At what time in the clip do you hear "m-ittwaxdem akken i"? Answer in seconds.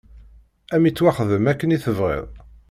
0.81-1.77